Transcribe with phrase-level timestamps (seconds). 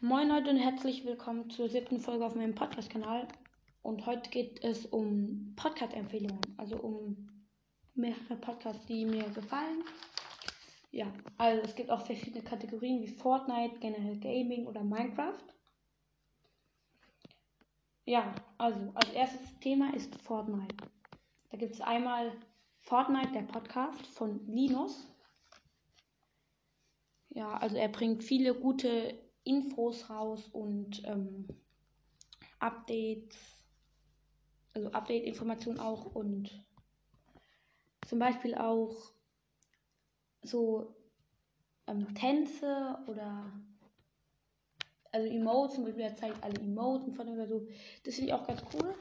[0.00, 3.26] Moin Leute und herzlich willkommen zur siebten Folge auf meinem Podcast-Kanal.
[3.82, 7.28] Und heute geht es um Podcast-Empfehlungen, also um
[7.96, 9.82] mehrere Podcasts, die mir gefallen.
[10.92, 15.42] Ja, also es gibt auch verschiedene Kategorien wie Fortnite, generell Gaming oder Minecraft.
[18.04, 20.76] Ja, also als erstes Thema ist Fortnite.
[21.50, 22.30] Da gibt es einmal
[22.82, 25.08] Fortnite, der Podcast von Linus.
[27.30, 31.48] Ja, also er bringt viele gute Infos raus und ähm,
[32.58, 33.36] Updates,
[34.74, 36.64] also Update-Informationen auch und
[38.06, 38.94] zum Beispiel auch
[40.42, 40.94] so
[41.86, 43.52] ähm, Tänze oder
[45.10, 47.66] also Emotes, zum Beispiel er zeigt alle Emoten von oder so.
[48.04, 48.94] Das finde ich auch ganz cool.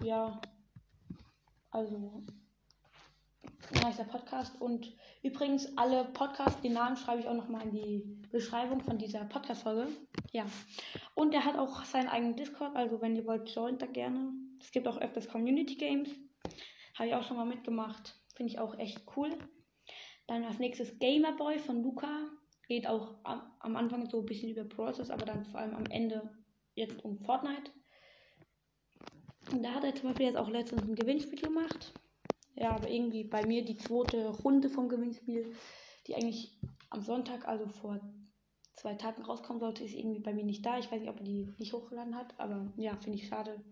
[0.00, 0.40] Ja,
[1.70, 2.22] also
[3.72, 4.60] nicer Podcast.
[4.60, 9.24] Und übrigens, alle Podcasts, den Namen schreibe ich auch nochmal in die Beschreibung von dieser
[9.24, 9.88] Podcast-Folge.
[10.32, 10.46] Ja.
[11.14, 14.32] Und er hat auch seinen eigenen Discord, also wenn ihr wollt, joint da gerne.
[14.60, 16.10] Es gibt auch öfters Community Games.
[16.94, 18.20] Habe ich auch schon mal mitgemacht.
[18.34, 19.30] Finde ich auch echt cool.
[20.26, 22.30] Dann als nächstes Gamerboy von Luca.
[22.68, 25.86] Geht auch am, am Anfang so ein bisschen über Process, aber dann vor allem am
[25.86, 26.30] Ende
[26.74, 27.70] jetzt um Fortnite.
[29.52, 31.92] Und da hat er zum Beispiel jetzt auch letztens ein Gewinnspiel gemacht.
[32.54, 35.54] Ja, aber irgendwie bei mir die zweite Runde vom Gewinnspiel,
[36.06, 36.56] die eigentlich
[36.90, 38.00] am Sonntag, also vor
[38.74, 40.78] zwei Tagen rauskommen sollte, ist irgendwie bei mir nicht da.
[40.78, 43.64] Ich weiß nicht, ob er die nicht hochgeladen hat, aber ja, finde ich schade.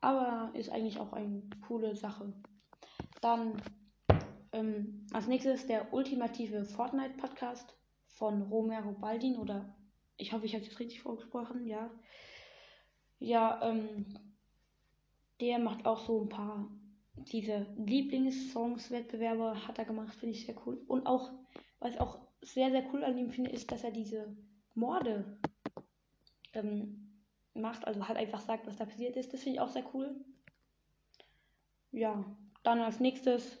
[0.00, 2.32] Aber ist eigentlich auch eine coole Sache.
[3.20, 3.60] Dann
[4.52, 7.74] ähm, als nächstes der ultimative Fortnite-Podcast
[8.06, 9.74] von Romero Baldin oder
[10.16, 11.90] ich hoffe, ich habe es richtig vorgesprochen, ja.
[13.18, 14.06] Ja, ähm,
[15.40, 16.70] der macht auch so ein paar
[17.16, 20.80] diese Lieblingssongs-Wettbewerbe hat er gemacht, finde ich sehr cool.
[20.86, 21.30] Und auch,
[21.78, 24.34] was ich auch sehr, sehr cool an ihm finde, ist, dass er diese
[24.74, 25.38] Morde
[26.54, 27.10] ähm,
[27.54, 27.86] macht.
[27.86, 29.32] Also halt einfach sagt, was da passiert ist.
[29.32, 30.14] Das finde ich auch sehr cool.
[31.92, 32.24] Ja,
[32.62, 33.58] dann als nächstes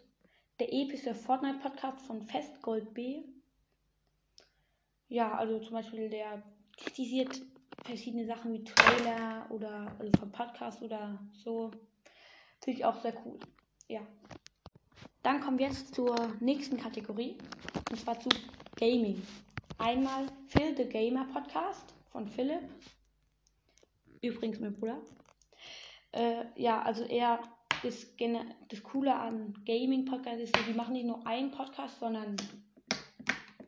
[0.58, 3.24] der epische Fortnite-Podcast von Festgold B.
[5.08, 6.42] Ja, also zum Beispiel der
[6.76, 7.40] kritisiert
[7.84, 11.70] verschiedene Sachen wie Trailer oder also vom Podcast oder so.
[12.70, 13.36] Finde ich auch sehr cool.
[13.88, 14.00] Ja.
[15.24, 17.36] Dann kommen wir jetzt zur nächsten Kategorie.
[17.90, 18.28] Und zwar zu
[18.76, 19.20] Gaming.
[19.78, 22.62] Einmal Phil the Gamer Podcast von Philipp.
[24.22, 25.00] Übrigens mein Bruder.
[26.12, 27.40] Äh, ja, also er
[27.82, 28.14] ist
[28.68, 32.36] das Coole an Gaming Podcasts ist, die machen nicht nur einen Podcast, sondern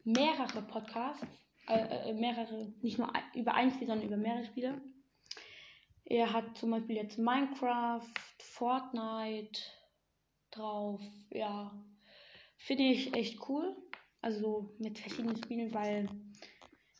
[0.04, 1.26] mehrere Podcasts.
[1.66, 4.80] Äh, äh, mehrere, nicht nur über ein Spiel, sondern über mehrere Spiele.
[6.04, 8.06] Er hat zum Beispiel jetzt Minecraft,
[8.62, 9.60] Fortnite
[10.52, 11.00] drauf.
[11.30, 11.72] Ja,
[12.58, 13.76] finde ich echt cool.
[14.20, 16.08] Also mit verschiedenen Spielen, weil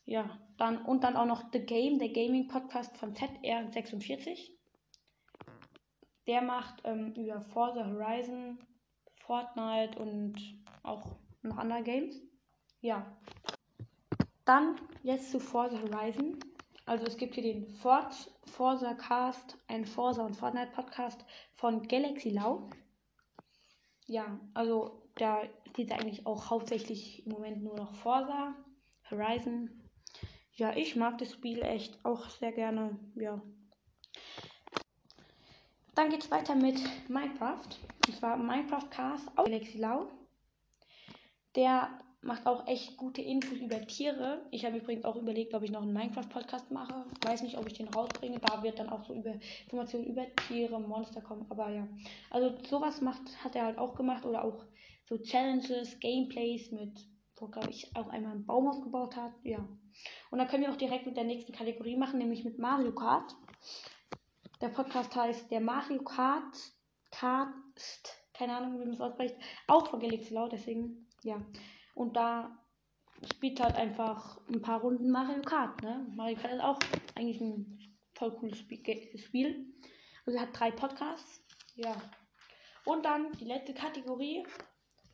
[0.04, 4.50] ja, dann und dann auch noch The Game, der Gaming Podcast von ZR46.
[6.26, 8.58] Der macht ähm, über Forza Horizon,
[9.20, 10.34] Fortnite und
[10.82, 12.20] auch noch andere Games.
[12.80, 13.16] Ja.
[14.44, 16.40] Dann jetzt zu Forza Horizon.
[16.84, 18.12] Also es gibt hier den Ford,
[18.44, 22.68] Forza Cast, ein Forza und Fortnite Podcast von Galaxy Lau.
[24.06, 25.42] Ja, also da
[25.74, 28.54] geht eigentlich auch hauptsächlich im Moment nur noch Forza,
[29.10, 29.70] Horizon.
[30.54, 32.98] Ja, ich mag das Spiel echt auch sehr gerne.
[33.14, 33.40] Ja.
[35.94, 37.68] Dann geht es weiter mit Minecraft.
[38.06, 40.10] Und zwar Minecraft Cast auf Galaxy Lau.
[41.54, 41.90] Der
[42.22, 44.46] macht auch echt gute Infos über Tiere.
[44.50, 47.04] Ich habe übrigens auch überlegt, ob ich noch einen Minecraft-Podcast mache.
[47.24, 48.38] Weiß nicht, ob ich den rausbringe.
[48.38, 49.34] Da wird dann auch so über
[49.64, 51.46] Informationen über Tiere, Monster kommen.
[51.48, 51.86] Aber ja.
[52.30, 54.24] Also sowas macht, hat er halt auch gemacht.
[54.24, 54.64] Oder auch
[55.08, 56.92] so Challenges, Gameplays mit,
[57.36, 59.32] wo glaube ich auch einmal einen Baum aufgebaut hat.
[59.42, 59.58] Ja.
[60.30, 63.34] Und dann können wir auch direkt mit der nächsten Kategorie machen, nämlich mit Mario Kart.
[64.60, 66.56] Der Podcast heißt der Mario Kart
[67.10, 71.40] Cast, keine Ahnung, wie man es ausspricht, auch von Galaxy Laut, deswegen, ja.
[71.94, 72.58] Und da
[73.34, 75.82] spielt halt einfach ein paar Runden Mario Kart.
[75.82, 76.06] Ne?
[76.14, 76.78] Mario Kart ist auch
[77.14, 77.78] eigentlich ein
[78.14, 79.72] voll cooles Spiel.
[80.26, 81.42] Also hat drei Podcasts.
[81.74, 81.94] Ja.
[82.84, 84.44] Und dann die letzte Kategorie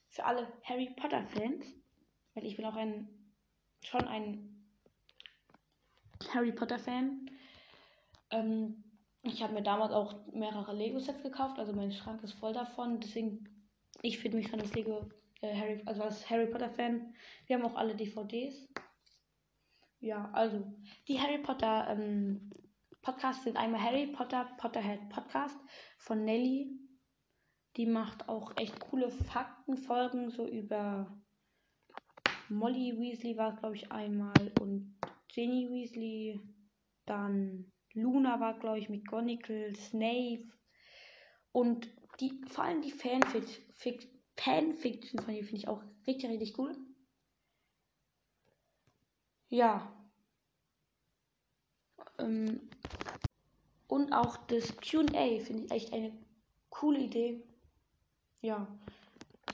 [0.09, 1.67] für alle Harry Potter Fans.
[2.35, 3.09] Weil ich bin auch ein
[3.83, 4.59] schon ein
[6.33, 7.31] Harry Potter Fan.
[8.31, 8.85] Ähm,
[9.23, 13.01] ich habe mir damals auch mehrere Lego-Sets gekauft, also mein Schrank ist voll davon.
[13.01, 13.49] Deswegen,
[14.03, 15.09] ich finde mich schon das Lego
[15.41, 17.15] äh, Harry, also als Harry Potter Fan.
[17.47, 18.69] Wir haben auch alle DVDs.
[20.01, 20.65] Ja, also
[21.09, 22.51] die Harry Potter ähm,
[23.03, 25.59] Podcasts sind einmal Harry Potter Potterhead Podcast
[25.99, 26.79] von Nelly.
[27.77, 31.17] Die macht auch echt coole Faktenfolgen so über
[32.49, 34.99] Molly Weasley war glaube ich einmal und
[35.29, 36.41] Ginny Weasley,
[37.07, 40.49] dann Luna war, glaube ich, McGonagall, Snape
[41.53, 41.89] und
[42.21, 46.77] die, vor allem die Fanfiction, Fanfiction von ihr finde ich auch richtig, richtig cool.
[49.49, 49.93] Ja.
[52.19, 52.61] Ähm,
[53.87, 56.13] und auch das QA finde ich echt eine
[56.71, 57.43] coole Idee.
[58.43, 58.67] Ja.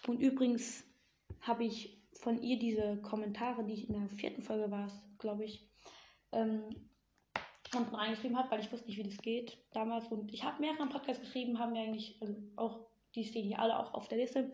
[0.06, 0.84] Und übrigens
[1.40, 5.66] habe ich von ihr diese Kommentare, die ich in der vierten Folge war, glaube ich,
[6.32, 6.62] ähm,
[7.74, 10.06] unten reingeschrieben habe, weil ich wusste nicht, wie das geht damals.
[10.08, 13.78] Und ich habe mehrere Podcasts geschrieben, haben mir eigentlich also auch, die stehen hier alle
[13.78, 14.52] auch auf der Liste.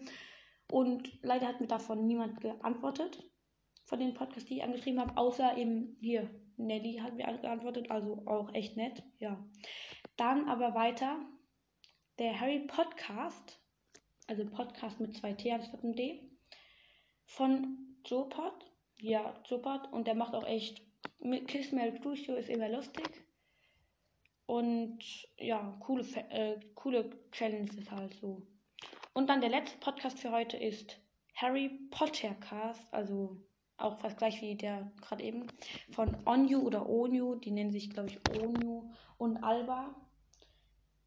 [0.70, 3.22] Und leider hat mir davon niemand geantwortet,
[3.84, 8.22] von den Podcasts, die ich angeschrieben habe, außer eben hier, Nelly hat mir geantwortet, also
[8.26, 9.42] auch echt nett, ja.
[10.16, 11.16] Dann aber weiter,
[12.18, 13.58] der Harry Podcast,
[14.28, 16.30] also Podcast mit zwei T anstatt einem D,
[17.24, 18.70] von Jopod,
[19.00, 20.82] ja, Jopod, und der macht auch echt
[21.46, 23.08] Kiss Mary Studio ist immer lustig.
[24.50, 24.98] Und
[25.38, 28.42] ja, coole, äh, coole Challenges halt so.
[29.12, 31.00] Und dann der letzte Podcast für heute ist
[31.36, 33.36] Harry Potter Cast, also
[33.76, 35.46] auch fast gleich wie der gerade eben,
[35.92, 39.94] von Onyu oder Onyu, die nennen sich glaube ich Onyu und Alba.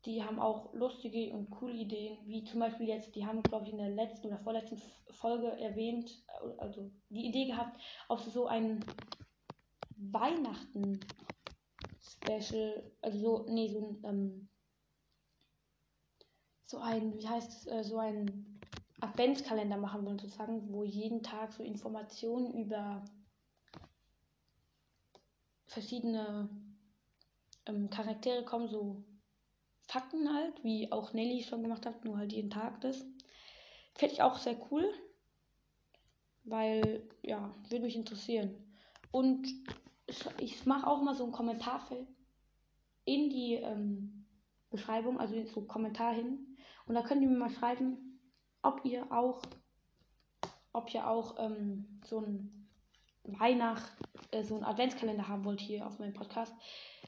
[0.06, 3.74] Die haben auch lustige und coole Ideen, wie zum Beispiel jetzt, die haben glaube ich
[3.74, 4.82] in der letzten oder vorletzten
[5.12, 6.24] Folge erwähnt,
[6.60, 8.80] also die Idee gehabt, ob sie so ein
[9.98, 11.02] Weihnachten
[12.04, 14.50] Special, also so, nee, so ein, ähm,
[16.66, 18.60] so ein, wie heißt es, äh, so ein
[19.00, 23.06] Adventskalender machen wollen, sozusagen, wo jeden Tag so Informationen über
[25.68, 26.50] verschiedene
[27.66, 29.04] ähm, Charaktere kommen, so
[29.88, 33.06] Fakten halt, wie auch Nelly schon gemacht hat, nur halt jeden Tag das.
[33.96, 34.92] Fände ich auch sehr cool,
[36.44, 38.56] weil, ja, würde mich interessieren.
[39.12, 39.48] Und
[40.38, 42.08] ich mache auch mal so ein Kommentarfeld
[43.06, 44.26] in die ähm,
[44.70, 46.58] Beschreibung, also so Kommentar hin.
[46.86, 48.20] Und da könnt ihr mir mal schreiben,
[48.62, 49.42] ob ihr auch,
[50.72, 52.70] ob ihr auch ähm, so ein
[53.24, 53.92] Weihnacht,
[54.32, 56.54] äh, so ein Adventskalender haben wollt hier auf meinem Podcast.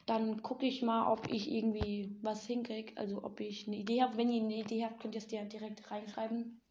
[0.06, 2.96] Dann gucke ich mal, ob ich irgendwie was hinkriege.
[2.98, 4.18] Also ob ich eine Idee habe.
[4.18, 6.62] Wenn ihr eine Idee habt, könnt ihr es dir direkt reinschreiben.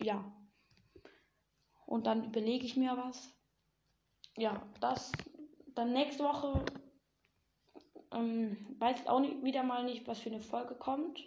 [0.00, 0.32] Ja.
[1.86, 3.34] Und dann überlege ich mir was
[4.36, 5.12] ja, das
[5.74, 6.64] dann nächste Woche
[8.14, 11.20] ähm, weiß ich auch nicht, wieder mal nicht, was für eine Folge kommt.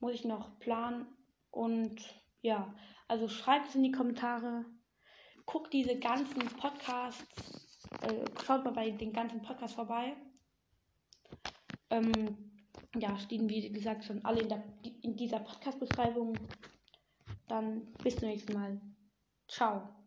[0.00, 1.06] Muss ich noch planen.
[1.50, 1.96] Und
[2.40, 2.74] ja,
[3.08, 4.64] also schreibt es in die Kommentare.
[5.46, 7.68] Guckt diese ganzen Podcasts.
[8.00, 10.16] Äh, schaut mal bei den ganzen Podcasts vorbei.
[11.90, 12.52] Ähm,
[12.96, 14.64] ja, stehen wie gesagt schon alle in, der,
[15.02, 16.36] in dieser Podcast-Beschreibung.
[17.48, 18.80] Dann bis zum nächsten Mal.
[19.48, 20.01] Ciao.